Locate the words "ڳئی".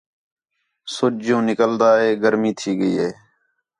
2.79-2.93